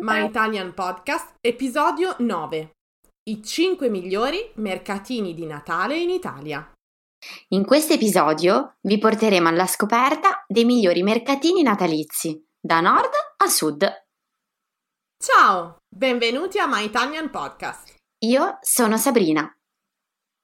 My 0.00 0.24
Italian 0.24 0.74
Podcast, 0.74 1.36
episodio 1.40 2.16
9. 2.18 2.70
I 3.30 3.40
5 3.40 3.88
migliori 3.88 4.50
mercatini 4.56 5.32
di 5.32 5.46
Natale 5.46 5.96
in 5.96 6.10
Italia. 6.10 6.72
In 7.50 7.64
questo 7.64 7.92
episodio 7.92 8.78
vi 8.80 8.98
porteremo 8.98 9.46
alla 9.46 9.66
scoperta 9.66 10.44
dei 10.48 10.64
migliori 10.64 11.04
mercatini 11.04 11.62
natalizi, 11.62 12.44
da 12.60 12.80
nord 12.80 13.12
a 13.36 13.46
sud. 13.48 13.86
Ciao, 15.16 15.76
benvenuti 15.88 16.58
a 16.58 16.66
My 16.66 16.84
Italian 16.84 17.30
Podcast. 17.30 17.94
Io 18.24 18.58
sono 18.60 18.96
Sabrina. 18.96 19.48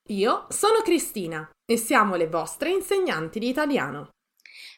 Io 0.09 0.45
sono 0.47 0.79
Cristina 0.83 1.49
e 1.69 1.75
siamo 1.75 2.15
le 2.15 2.29
vostre 2.29 2.69
insegnanti 2.69 3.39
di 3.39 3.49
italiano. 3.49 4.11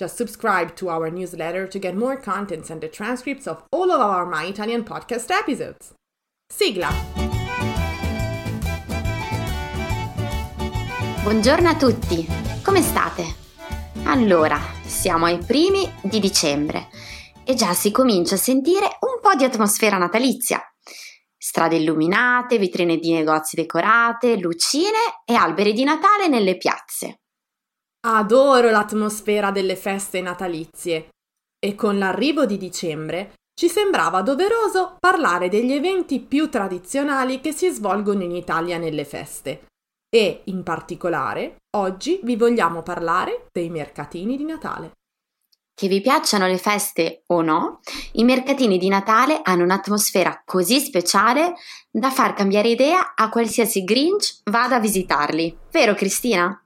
Just 0.00 0.16
subscribe 0.16 0.74
to 0.76 0.88
our 0.88 1.10
newsletter 1.10 1.66
to 1.68 1.78
get 1.78 1.94
more 1.94 2.16
contents 2.16 2.70
and 2.70 2.80
the 2.80 2.88
transcripts 2.88 3.46
of 3.46 3.62
all 3.70 3.90
of 3.90 4.00
our 4.00 4.24
My 4.24 4.44
Italian 4.44 4.82
podcast 4.82 5.30
episodes. 5.30 5.92
Sigla! 6.48 6.88
Buongiorno 11.22 11.68
a 11.68 11.76
tutti, 11.76 12.26
come 12.62 12.80
state? 12.80 13.24
Allora, 14.04 14.58
siamo 14.86 15.26
ai 15.26 15.36
primi 15.36 15.92
di 16.00 16.18
dicembre 16.18 16.88
e 17.44 17.52
già 17.52 17.74
si 17.74 17.90
comincia 17.90 18.36
a 18.36 18.38
sentire 18.38 18.96
un 19.00 19.20
po' 19.20 19.34
di 19.34 19.44
atmosfera 19.44 19.98
natalizia. 19.98 20.62
Strade 21.36 21.76
illuminate, 21.76 22.58
vetrine 22.58 22.96
di 22.96 23.12
negozi 23.12 23.54
decorate, 23.54 24.38
lucine 24.38 25.20
e 25.26 25.34
alberi 25.34 25.74
di 25.74 25.84
Natale 25.84 26.26
nelle 26.26 26.56
piazze. 26.56 27.20
Adoro 28.02 28.70
l'atmosfera 28.70 29.50
delle 29.50 29.76
feste 29.76 30.22
natalizie 30.22 31.10
e 31.62 31.74
con 31.74 31.98
l'arrivo 31.98 32.46
di 32.46 32.56
dicembre 32.56 33.34
ci 33.54 33.68
sembrava 33.68 34.22
doveroso 34.22 34.96
parlare 34.98 35.50
degli 35.50 35.72
eventi 35.72 36.18
più 36.18 36.48
tradizionali 36.48 37.42
che 37.42 37.52
si 37.52 37.68
svolgono 37.68 38.22
in 38.22 38.30
Italia 38.30 38.78
nelle 38.78 39.04
feste 39.04 39.66
e, 40.08 40.40
in 40.44 40.62
particolare, 40.62 41.56
oggi 41.76 42.20
vi 42.22 42.36
vogliamo 42.36 42.82
parlare 42.82 43.48
dei 43.52 43.68
mercatini 43.68 44.38
di 44.38 44.44
Natale. 44.44 44.92
Che 45.74 45.86
vi 45.86 46.00
piacciono 46.00 46.46
le 46.46 46.58
feste 46.58 47.24
o 47.26 47.42
no, 47.42 47.80
i 48.12 48.24
mercatini 48.24 48.78
di 48.78 48.88
Natale 48.88 49.40
hanno 49.42 49.64
un'atmosfera 49.64 50.42
così 50.46 50.80
speciale 50.80 51.54
da 51.90 52.10
far 52.10 52.32
cambiare 52.32 52.68
idea 52.70 53.14
a 53.14 53.28
qualsiasi 53.28 53.84
Grinch 53.84 54.40
vada 54.50 54.76
a 54.76 54.80
visitarli. 54.80 55.58
Vero 55.70 55.94
Cristina? 55.94 56.64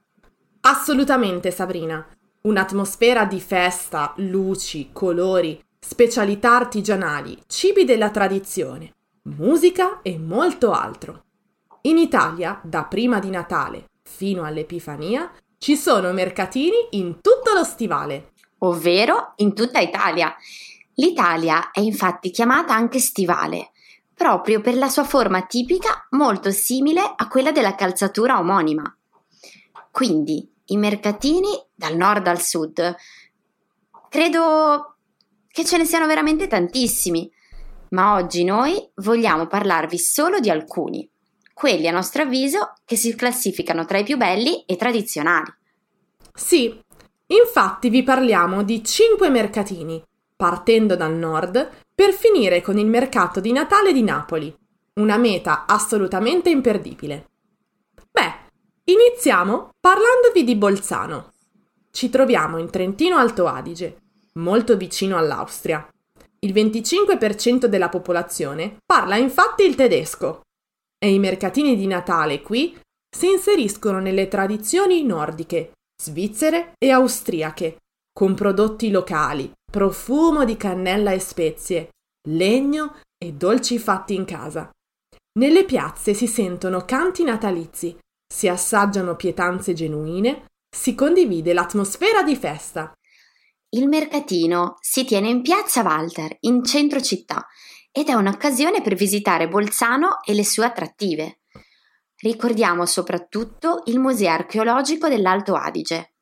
Assolutamente, 0.67 1.51
Sabrina. 1.51 2.03
Un'atmosfera 2.41 3.25
di 3.25 3.39
festa, 3.39 4.13
luci, 4.17 4.89
colori, 4.91 5.63
specialità 5.79 6.55
artigianali, 6.55 7.43
cibi 7.45 7.85
della 7.85 8.09
tradizione, 8.09 8.95
musica 9.25 10.01
e 10.01 10.17
molto 10.17 10.71
altro. 10.71 11.25
In 11.81 11.99
Italia, 11.99 12.59
da 12.63 12.85
prima 12.85 13.19
di 13.19 13.29
Natale 13.29 13.89
fino 14.01 14.43
all'Epifania, 14.43 15.31
ci 15.59 15.75
sono 15.75 16.11
mercatini 16.13 16.87
in 16.91 17.21
tutto 17.21 17.53
lo 17.53 17.63
stivale. 17.63 18.31
Ovvero 18.59 19.33
in 19.35 19.53
tutta 19.53 19.79
Italia. 19.79 20.35
L'Italia 20.95 21.69
è 21.69 21.79
infatti 21.79 22.31
chiamata 22.31 22.73
anche 22.73 22.97
stivale, 22.97 23.69
proprio 24.15 24.61
per 24.61 24.75
la 24.77 24.89
sua 24.89 25.03
forma 25.03 25.43
tipica 25.43 26.07
molto 26.11 26.49
simile 26.49 27.01
a 27.15 27.27
quella 27.27 27.51
della 27.51 27.75
calzatura 27.75 28.39
omonima. 28.39 28.83
Quindi 29.91 30.53
i 30.65 30.77
mercatini 30.77 31.49
dal 31.73 31.95
nord 31.95 32.27
al 32.27 32.41
sud. 32.41 32.95
Credo 34.09 34.95
che 35.47 35.65
ce 35.65 35.77
ne 35.77 35.85
siano 35.85 36.07
veramente 36.07 36.47
tantissimi, 36.47 37.31
ma 37.89 38.15
oggi 38.15 38.43
noi 38.43 38.89
vogliamo 38.95 39.47
parlarvi 39.47 39.97
solo 39.97 40.39
di 40.39 40.49
alcuni, 40.49 41.09
quelli 41.53 41.87
a 41.87 41.91
nostro 41.91 42.23
avviso 42.23 42.73
che 42.83 42.95
si 42.95 43.15
classificano 43.15 43.85
tra 43.85 43.97
i 43.97 44.03
più 44.03 44.17
belli 44.17 44.63
e 44.65 44.75
tradizionali. 44.75 45.53
Sì, 46.33 46.77
infatti 47.27 47.89
vi 47.89 48.03
parliamo 48.03 48.63
di 48.63 48.83
5 48.83 49.29
mercatini, 49.29 50.03
partendo 50.35 50.95
dal 50.95 51.13
nord 51.13 51.69
per 51.93 52.11
finire 52.11 52.61
con 52.61 52.77
il 52.77 52.87
mercato 52.87 53.39
di 53.39 53.53
Natale 53.53 53.93
di 53.93 54.03
Napoli, 54.03 54.53
una 54.95 55.17
meta 55.17 55.65
assolutamente 55.65 56.49
imperdibile. 56.49 57.29
Iniziamo 58.87 59.71
parlandovi 59.79 60.43
di 60.43 60.55
Bolzano. 60.55 61.33
Ci 61.89 62.11
troviamo 62.11 62.59
in 62.59 62.69
Trentino 62.69 63.17
Alto 63.17 63.47
Adige, 63.47 63.97
molto 64.33 64.77
vicino 64.77 65.17
all'Austria. 65.17 65.89
Il 66.41 66.53
25% 66.53 67.65
della 67.65 67.89
popolazione 67.89 68.77
parla 68.85 69.15
infatti 69.15 69.63
il 69.63 69.73
tedesco 69.73 70.41
e 71.03 71.11
i 71.11 71.17
mercatini 71.17 71.75
di 71.75 71.87
Natale 71.87 72.43
qui 72.43 72.79
si 73.09 73.31
inseriscono 73.31 73.99
nelle 73.99 74.27
tradizioni 74.27 75.01
nordiche, 75.01 75.71
svizzere 75.99 76.73
e 76.77 76.91
austriache, 76.91 77.77
con 78.13 78.35
prodotti 78.35 78.91
locali, 78.91 79.51
profumo 79.65 80.45
di 80.45 80.57
cannella 80.57 81.09
e 81.09 81.19
spezie, 81.19 81.89
legno 82.29 82.99
e 83.17 83.33
dolci 83.33 83.79
fatti 83.79 84.13
in 84.13 84.25
casa. 84.25 84.69
Nelle 85.39 85.65
piazze 85.65 86.13
si 86.13 86.27
sentono 86.27 86.85
canti 86.85 87.23
natalizi 87.23 87.97
si 88.35 88.49
assaggiano 88.49 89.15
pietanze 89.15 89.71
genuine, 89.71 90.47
si 90.69 90.93
condivide 90.93 91.53
l'atmosfera 91.53 92.21
di 92.21 92.35
festa. 92.35 92.91
Il 93.69 93.87
mercatino 93.87 94.75
si 94.81 95.05
tiene 95.05 95.29
in 95.29 95.41
piazza 95.41 95.83
Walter, 95.83 96.35
in 96.41 96.61
centro 96.65 96.99
città, 96.99 97.47
ed 97.93 98.09
è 98.09 98.13
un'occasione 98.13 98.81
per 98.81 98.95
visitare 98.95 99.47
Bolzano 99.47 100.21
e 100.21 100.33
le 100.33 100.43
sue 100.43 100.65
attrattive. 100.65 101.43
Ricordiamo 102.17 102.85
soprattutto 102.85 103.83
il 103.85 103.99
Museo 103.99 104.31
archeologico 104.31 105.07
dell'Alto 105.07 105.55
Adige, 105.55 106.15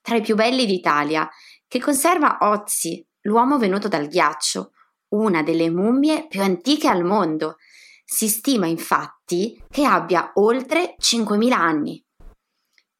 tra 0.00 0.16
i 0.16 0.22
più 0.22 0.36
belli 0.36 0.64
d'Italia, 0.64 1.28
che 1.66 1.80
conserva 1.80 2.38
Ozzi, 2.40 3.06
l'uomo 3.26 3.58
venuto 3.58 3.88
dal 3.88 4.08
ghiaccio, 4.08 4.72
una 5.08 5.42
delle 5.42 5.68
mummie 5.68 6.28
più 6.28 6.40
antiche 6.40 6.88
al 6.88 7.04
mondo, 7.04 7.56
si 8.10 8.26
stima 8.28 8.66
infatti 8.66 9.62
che 9.70 9.84
abbia 9.84 10.32
oltre 10.36 10.96
5.000 10.98 11.52
anni. 11.52 12.02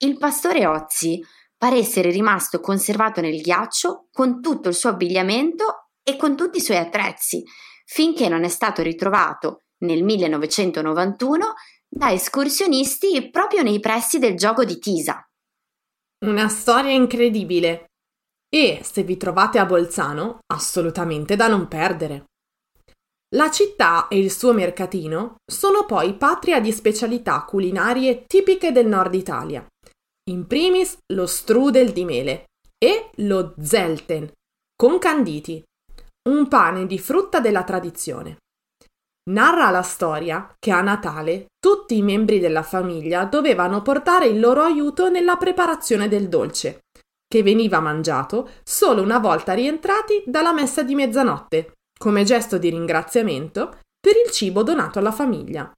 Il 0.02 0.18
pastore 0.18 0.66
Ozzi 0.66 1.24
pare 1.56 1.78
essere 1.78 2.10
rimasto 2.10 2.60
conservato 2.60 3.22
nel 3.22 3.40
ghiaccio 3.40 4.08
con 4.12 4.42
tutto 4.42 4.68
il 4.68 4.74
suo 4.74 4.90
abbigliamento 4.90 5.88
e 6.02 6.16
con 6.16 6.36
tutti 6.36 6.58
i 6.58 6.60
suoi 6.60 6.76
attrezzi, 6.76 7.42
finché 7.86 8.28
non 8.28 8.44
è 8.44 8.48
stato 8.48 8.82
ritrovato 8.82 9.62
nel 9.78 10.04
1991 10.04 11.54
da 11.88 12.12
escursionisti 12.12 13.30
proprio 13.30 13.62
nei 13.62 13.80
pressi 13.80 14.18
del 14.18 14.36
gioco 14.36 14.64
di 14.64 14.78
Tisa. 14.78 15.26
Una 16.26 16.48
storia 16.48 16.92
incredibile. 16.92 17.86
E 18.50 18.80
se 18.82 19.02
vi 19.04 19.16
trovate 19.16 19.58
a 19.58 19.64
Bolzano, 19.64 20.40
assolutamente 20.52 21.34
da 21.34 21.48
non 21.48 21.66
perdere. 21.66 22.26
La 23.36 23.50
città 23.50 24.08
e 24.08 24.18
il 24.18 24.30
suo 24.30 24.54
mercatino 24.54 25.36
sono 25.44 25.84
poi 25.84 26.14
patria 26.14 26.60
di 26.60 26.72
specialità 26.72 27.44
culinarie 27.46 28.24
tipiche 28.26 28.72
del 28.72 28.86
nord 28.86 29.14
Italia. 29.14 29.66
In 30.30 30.46
primis 30.46 30.96
lo 31.12 31.26
strudel 31.26 31.92
di 31.92 32.06
mele 32.06 32.44
e 32.82 33.10
lo 33.16 33.54
zelten, 33.60 34.30
con 34.74 34.98
canditi, 34.98 35.62
un 36.30 36.48
pane 36.48 36.86
di 36.86 36.98
frutta 36.98 37.40
della 37.40 37.64
tradizione. 37.64 38.38
Narra 39.30 39.68
la 39.68 39.82
storia 39.82 40.54
che 40.58 40.70
a 40.70 40.80
Natale 40.80 41.48
tutti 41.58 41.98
i 41.98 42.02
membri 42.02 42.38
della 42.38 42.62
famiglia 42.62 43.24
dovevano 43.24 43.82
portare 43.82 44.26
il 44.26 44.40
loro 44.40 44.62
aiuto 44.62 45.10
nella 45.10 45.36
preparazione 45.36 46.08
del 46.08 46.30
dolce, 46.30 46.80
che 47.26 47.42
veniva 47.42 47.78
mangiato 47.80 48.48
solo 48.64 49.02
una 49.02 49.18
volta 49.18 49.52
rientrati 49.52 50.22
dalla 50.24 50.54
messa 50.54 50.82
di 50.82 50.94
mezzanotte, 50.94 51.74
come 51.98 52.24
gesto 52.24 52.56
di 52.56 52.70
ringraziamento 52.70 53.80
per 54.00 54.14
il 54.24 54.30
cibo 54.30 54.62
donato 54.62 54.98
alla 54.98 55.12
famiglia. 55.12 55.70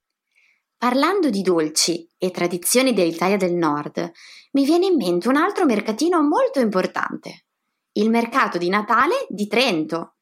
Parlando 0.77 1.29
di 1.29 1.41
dolci 1.41 2.07
e 2.17 2.31
tradizioni 2.31 2.93
dell'Italia 2.93 3.37
del 3.37 3.53
Nord, 3.53 4.11
mi 4.53 4.65
viene 4.65 4.85
in 4.87 4.95
mente 4.95 5.27
un 5.27 5.35
altro 5.35 5.65
mercatino 5.65 6.21
molto 6.21 6.59
importante, 6.59 7.45
il 7.93 8.09
mercato 8.09 8.57
di 8.57 8.69
Natale 8.69 9.25
di 9.27 9.47
Trento. 9.47 10.15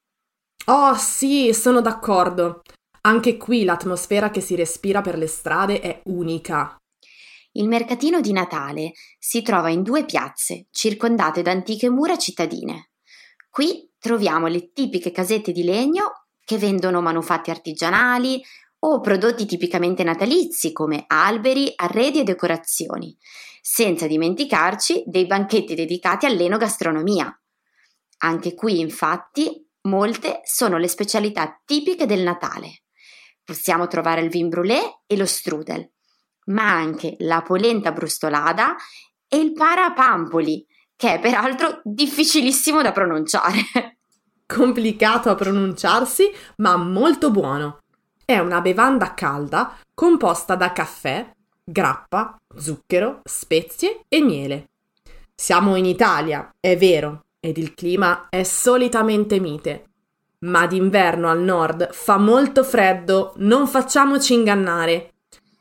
Oh 0.65 0.95
sì, 0.95 1.53
sono 1.53 1.81
d'accordo. 1.81 2.61
Anche 3.01 3.37
qui 3.37 3.63
l'atmosfera 3.63 4.29
che 4.29 4.41
si 4.41 4.55
respira 4.55 5.01
per 5.01 5.17
le 5.17 5.27
strade 5.27 5.79
è 5.79 6.01
unica. 6.05 6.75
Il 7.53 7.67
mercatino 7.67 8.21
di 8.21 8.31
Natale 8.31 8.91
si 9.17 9.41
trova 9.41 9.69
in 9.69 9.81
due 9.81 10.05
piazze, 10.05 10.67
circondate 10.71 11.41
da 11.41 11.51
antiche 11.51 11.89
mura 11.89 12.17
cittadine. 12.17 12.91
Qui 13.49 13.88
troviamo 13.99 14.47
le 14.47 14.71
tipiche 14.71 15.11
casette 15.11 15.51
di 15.51 15.63
legno 15.63 16.25
che 16.43 16.57
vendono 16.57 17.01
manufatti 17.01 17.51
artigianali 17.51 18.41
o 18.79 19.01
prodotti 19.01 19.45
tipicamente 19.45 20.03
natalizi 20.03 20.71
come 20.71 21.03
alberi, 21.07 21.71
arredi 21.75 22.21
e 22.21 22.23
decorazioni, 22.23 23.15
senza 23.61 24.07
dimenticarci 24.07 25.03
dei 25.05 25.25
banchetti 25.25 25.75
dedicati 25.75 26.25
all'enogastronomia. 26.25 27.31
Anche 28.21 28.55
qui, 28.55 28.79
infatti, 28.79 29.67
molte 29.81 30.41
sono 30.43 30.77
le 30.77 30.87
specialità 30.87 31.61
tipiche 31.65 32.05
del 32.05 32.21
Natale. 32.21 32.83
Possiamo 33.43 33.87
trovare 33.87 34.21
il 34.21 34.29
vin 34.29 34.47
brûlé 34.47 35.01
e 35.05 35.17
lo 35.17 35.25
strudel, 35.25 35.89
ma 36.45 36.71
anche 36.71 37.15
la 37.19 37.41
polenta 37.41 37.91
brustolada 37.91 38.75
e 39.27 39.37
il 39.37 39.53
parapampoli, 39.53 40.65
che 40.99 41.13
è 41.13 41.19
peraltro 41.21 41.79
difficilissimo 41.81 42.81
da 42.81 42.91
pronunciare. 42.91 43.61
Complicato 44.45 45.29
a 45.29 45.35
pronunciarsi, 45.35 46.29
ma 46.57 46.75
molto 46.75 47.31
buono. 47.31 47.77
È 48.25 48.37
una 48.37 48.59
bevanda 48.59 49.13
calda 49.13 49.77
composta 49.93 50.55
da 50.55 50.73
caffè, 50.73 51.31
grappa, 51.63 52.35
zucchero, 52.53 53.21
spezie 53.23 54.01
e 54.09 54.19
miele. 54.19 54.71
Siamo 55.33 55.77
in 55.77 55.85
Italia, 55.85 56.53
è 56.59 56.75
vero, 56.75 57.27
ed 57.39 57.57
il 57.57 57.75
clima 57.75 58.27
è 58.27 58.43
solitamente 58.43 59.39
mite. 59.39 59.85
Ma 60.39 60.67
d'inverno 60.67 61.29
al 61.29 61.39
nord 61.39 61.93
fa 61.93 62.17
molto 62.17 62.61
freddo, 62.65 63.31
non 63.37 63.67
facciamoci 63.67 64.33
ingannare. 64.33 65.13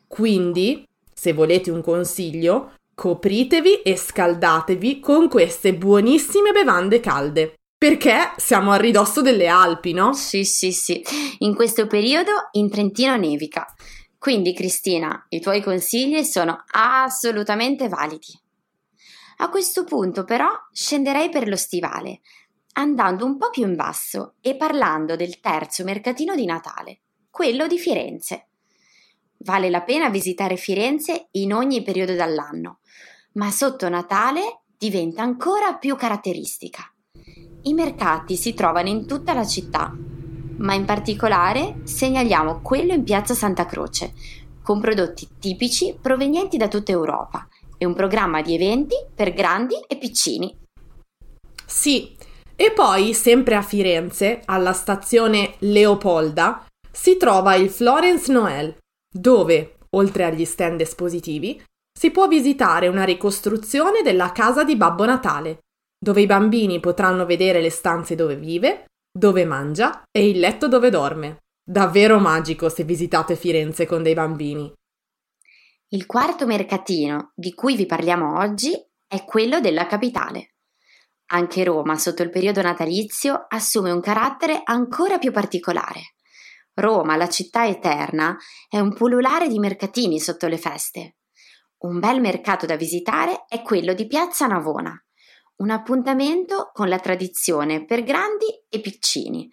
Quindi, 0.09 0.85
se 1.15 1.33
volete 1.33 1.71
un 1.71 1.81
consiglio, 1.81 2.73
copritevi 2.99 3.83
e 3.83 3.97
scaldatevi 3.97 4.99
con 4.99 5.29
queste 5.29 5.73
buonissime 5.73 6.51
bevande 6.51 6.99
calde. 6.99 7.55
Perché 7.79 8.33
siamo 8.39 8.73
a 8.73 8.77
ridosso 8.77 9.23
delle 9.23 9.47
Alpi, 9.47 9.93
no? 9.93 10.13
Sì, 10.15 10.45
sì, 10.45 10.73
sì. 10.73 11.01
In 11.39 11.55
questo 11.55 11.87
periodo 11.87 12.33
in 12.53 12.69
Trentino 12.69 13.17
nevica. 13.17 13.73
Quindi, 14.19 14.53
Cristina, 14.53 15.27
i 15.29 15.39
tuoi 15.39 15.63
consigli 15.63 16.25
sono 16.25 16.65
assolutamente 16.73 17.87
validi. 17.87 18.37
A 19.37 19.49
questo 19.49 19.85
punto, 19.85 20.25
però, 20.25 20.49
scenderei 20.73 21.29
per 21.29 21.47
lo 21.47 21.55
stivale, 21.55 22.23
andando 22.73 23.25
un 23.25 23.39
po' 23.39 23.51
più 23.51 23.63
in 23.63 23.77
basso 23.77 24.35
e 24.41 24.57
parlando 24.57 25.15
del 25.15 25.39
terzo 25.39 25.85
mercatino 25.85 26.35
di 26.35 26.47
Natale, 26.47 27.03
quello 27.31 27.69
di 27.69 27.79
Firenze. 27.79 28.48
Vale 29.41 29.71
la 29.71 29.83
pena 29.83 30.09
visitare 30.09 30.57
Firenze 30.57 31.29
in 31.33 31.53
ogni 31.53 31.83
periodo 31.83 32.15
dell'anno, 32.15 32.81
ma 33.35 33.51
sotto 33.51 33.89
Natale 33.89 34.63
diventa 34.77 35.23
ancora 35.23 35.75
più 35.75 35.95
caratteristica. 35.97 36.83
I 37.63 37.73
mercati 37.73 38.37
si 38.37 38.55
trovano 38.55 38.89
in 38.89 39.07
tutta 39.07 39.35
la 39.35 39.47
città, 39.47 39.95
ma 40.59 40.75
in 40.75 40.85
particolare 40.85 41.81
segnaliamo 41.85 42.61
quello 42.63 42.93
in 42.93 43.05
piazza 43.05 43.35
Santa 43.35 43.65
Croce, 43.65 44.13
con 44.63 44.81
prodotti 44.81 45.29
tipici 45.39 45.97
provenienti 46.01 46.57
da 46.57 46.69
tutta 46.69 46.93
Europa 46.93 47.47
e 47.79 47.87
un 47.87 47.95
programma 47.95 48.43
di 48.43 48.55
eventi 48.55 48.97
per 49.15 49.33
grandi 49.33 49.77
e 49.87 49.97
piccini. 49.97 50.57
Sì, 51.65 52.17
e 52.57 52.73
poi 52.73 53.15
sempre 53.15 53.55
a 53.55 53.63
Firenze, 53.63 54.43
alla 54.45 54.73
stazione 54.73 55.55
Leopolda, 55.59 56.67
si 56.91 57.17
trova 57.17 57.55
il 57.55 57.71
Florence 57.71 58.33
Noel, 58.33 58.77
dove, 59.09 59.79
oltre 59.91 60.25
agli 60.25 60.45
stand 60.45 60.81
espositivi, 60.81 61.63
si 61.99 62.11
può 62.11 62.29
visitare 62.29 62.89
una 62.89 63.05
ricostruzione 63.05 64.03
della 64.03 64.33
casa 64.33 64.63
di 64.65 64.77
Babbo 64.77 65.05
Natale, 65.05 65.61
dove 65.99 66.21
i 66.21 66.27
bambini 66.27 66.79
potranno 66.79 67.27
vedere 67.27 67.61
le 67.61 67.71
stanze 67.71 68.15
dove 68.15 68.37
vive, 68.37 68.85
dove 69.11 69.45
mangia 69.45 70.03
e 70.11 70.29
il 70.29 70.39
letto 70.39 70.69
dove 70.69 70.91
dorme. 70.91 71.39
Davvero 71.69 72.19
magico 72.19 72.69
se 72.69 72.85
visitate 72.85 73.35
Firenze 73.35 73.85
con 73.85 74.03
dei 74.03 74.15
bambini. 74.15 74.73
Il 75.89 76.07
quarto 76.07 76.47
mercatino 76.47 77.33
di 77.35 77.53
cui 77.53 77.75
vi 77.75 77.87
parliamo 77.87 78.39
oggi 78.39 78.73
è 79.07 79.25
quello 79.25 79.59
della 79.59 79.87
capitale. 79.87 80.55
Anche 81.31 81.65
Roma, 81.65 81.97
sotto 81.99 82.23
il 82.23 82.31
periodo 82.31 82.63
natalizio, 82.63 83.47
assume 83.49 83.91
un 83.91 84.01
carattere 84.01 84.61
ancora 84.65 85.19
più 85.19 85.33
particolare. 85.33 86.15
Roma, 86.79 87.17
la 87.17 87.29
città 87.29 87.67
eterna, 87.67 88.37
è 88.69 88.79
un 88.79 88.95
pullulare 88.95 89.49
di 89.49 89.59
mercatini 89.59 90.21
sotto 90.21 90.47
le 90.47 90.59
feste. 90.59 91.17
Un 91.79 91.99
bel 91.99 92.21
mercato 92.21 92.67
da 92.67 92.77
visitare 92.77 93.45
è 93.49 93.63
quello 93.63 93.95
di 93.95 94.07
Piazza 94.07 94.47
Navona, 94.47 94.93
un 95.57 95.71
appuntamento 95.71 96.71
con 96.73 96.89
la 96.89 96.99
tradizione 96.99 97.85
per 97.85 98.03
grandi 98.03 98.47
e 98.69 98.81
piccini, 98.81 99.49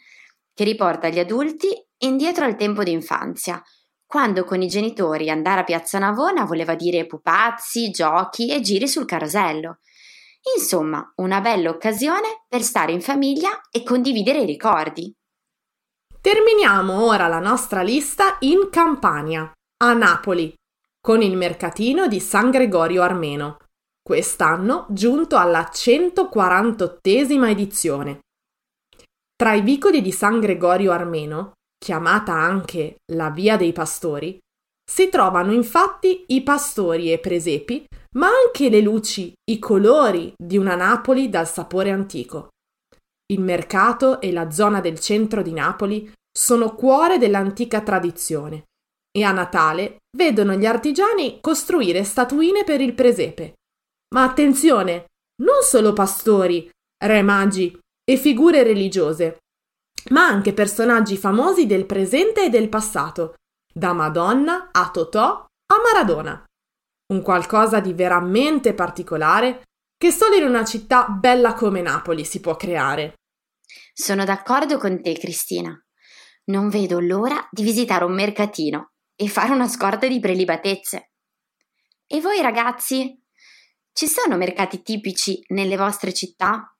che 0.53 0.63
riporta 0.63 1.09
gli 1.09 1.19
adulti 1.19 1.69
indietro 1.99 2.45
al 2.45 2.55
tempo 2.55 2.83
d'infanzia, 2.83 3.61
quando 4.05 4.43
con 4.43 4.61
i 4.61 4.67
genitori 4.67 5.29
andare 5.29 5.61
a 5.61 5.63
Piazza 5.63 5.97
Navona 5.97 6.45
voleva 6.45 6.75
dire 6.75 7.05
pupazzi, 7.05 7.89
giochi 7.89 8.51
e 8.51 8.61
giri 8.61 8.87
sul 8.87 9.05
carosello. 9.05 9.79
Insomma, 10.55 11.11
una 11.15 11.41
bella 11.41 11.71
occasione 11.71 12.45
per 12.47 12.61
stare 12.61 12.91
in 12.91 13.01
famiglia 13.01 13.61
e 13.71 13.83
condividere 13.83 14.41
i 14.41 14.45
ricordi. 14.45 15.13
Terminiamo 16.25 17.03
ora 17.03 17.27
la 17.27 17.37
nostra 17.37 17.83
lista 17.83 18.37
in 18.39 18.69
Campania, 18.71 19.51
a 19.83 19.93
Napoli, 19.93 20.51
con 20.99 21.21
il 21.21 21.37
mercatino 21.37 22.07
di 22.07 22.19
San 22.19 22.49
Gregorio 22.49 23.03
Armeno, 23.03 23.57
quest'anno 24.01 24.87
giunto 24.89 25.37
alla 25.37 25.69
148esima 25.71 27.47
edizione. 27.47 28.21
Tra 29.35 29.53
i 29.53 29.61
vicoli 29.61 30.01
di 30.01 30.11
San 30.11 30.39
Gregorio 30.39 30.91
Armeno 30.93 31.51
chiamata 31.77 32.33
anche 32.33 32.95
la 33.11 33.29
Via 33.29 33.55
dei 33.55 33.71
Pastori, 33.71 34.39
si 34.83 35.09
trovano 35.09 35.51
infatti 35.51 36.23
i 36.29 36.41
pastori 36.41 37.11
e 37.11 37.19
presepi, 37.19 37.85
ma 38.15 38.29
anche 38.29 38.69
le 38.69 38.81
luci, 38.81 39.31
i 39.51 39.59
colori 39.59 40.33
di 40.35 40.57
una 40.57 40.73
Napoli 40.73 41.29
dal 41.29 41.47
sapore 41.47 41.91
antico. 41.91 42.49
Il 43.27 43.41
mercato 43.41 44.21
e 44.21 44.31
la 44.31 44.51
zona 44.51 44.81
del 44.81 44.99
centro 44.99 45.41
di 45.41 45.51
Napoli 45.51 46.11
sono 46.31 46.75
cuore 46.75 47.17
dell'antica 47.17 47.81
tradizione 47.81 48.65
e 49.15 49.23
a 49.23 49.31
Natale 49.31 49.97
vedono 50.15 50.53
gli 50.53 50.65
artigiani 50.65 51.39
costruire 51.41 52.03
statuine 52.03 52.63
per 52.63 52.81
il 52.81 52.93
presepe. 52.93 53.53
Ma 54.13 54.23
attenzione, 54.23 55.05
non 55.41 55.61
solo 55.63 55.93
pastori, 55.93 56.69
re 57.03 57.21
magi 57.21 57.77
e 58.03 58.17
figure 58.17 58.63
religiose, 58.63 59.39
ma 60.09 60.27
anche 60.27 60.53
personaggi 60.53 61.17
famosi 61.17 61.65
del 61.65 61.85
presente 61.85 62.45
e 62.45 62.49
del 62.49 62.69
passato, 62.69 63.35
da 63.73 63.93
Madonna 63.93 64.69
a 64.71 64.91
Totò 64.91 65.45
a 65.67 65.75
Maradona. 65.81 66.43
Un 67.13 67.21
qualcosa 67.21 67.79
di 67.79 67.93
veramente 67.93 68.73
particolare 68.73 69.63
che 69.97 70.11
solo 70.11 70.35
in 70.35 70.43
una 70.43 70.65
città 70.65 71.07
bella 71.07 71.53
come 71.53 71.81
Napoli 71.81 72.25
si 72.25 72.39
può 72.39 72.55
creare. 72.55 73.13
Sono 73.93 74.25
d'accordo 74.25 74.77
con 74.77 75.01
te, 75.01 75.13
Cristina. 75.13 75.73
Non 76.45 76.69
vedo 76.69 76.99
l'ora 76.99 77.47
di 77.49 77.63
visitare 77.63 78.03
un 78.03 78.13
mercatino 78.13 78.91
e 79.15 79.27
fare 79.27 79.51
una 79.51 79.67
scorta 79.67 80.07
di 80.07 80.19
prelibatezze. 80.19 81.11
E 82.05 82.21
voi 82.21 82.41
ragazzi? 82.41 83.19
Ci 83.91 84.07
sono 84.07 84.35
mercati 84.35 84.81
tipici 84.81 85.41
nelle 85.47 85.77
vostre 85.77 86.13
città? 86.13 86.75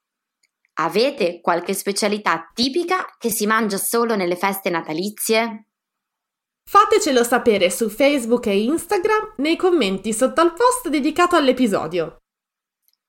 Avete 0.78 1.40
qualche 1.40 1.74
specialità 1.74 2.52
tipica 2.54 3.16
che 3.18 3.30
si 3.30 3.46
mangia 3.46 3.78
solo 3.78 4.16
nelle 4.16 4.36
feste 4.36 4.70
natalizie? 4.70 5.70
Fatecelo 6.68 7.24
sapere 7.24 7.70
su 7.70 7.90
Facebook 7.90 8.48
e 8.48 8.64
Instagram 8.64 9.36
nei 9.38 9.56
commenti 9.56 10.12
sotto 10.12 10.42
al 10.42 10.54
post 10.54 10.90
dedicato 10.90 11.38
all'episodio. 11.38 12.25